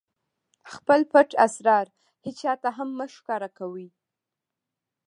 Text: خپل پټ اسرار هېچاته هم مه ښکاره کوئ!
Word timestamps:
خپل 0.73 0.99
پټ 1.11 1.29
اسرار 1.45 1.85
هېچاته 2.25 2.69
هم 2.77 2.89
مه 2.97 3.05
ښکاره 3.15 3.49
کوئ! 3.57 3.87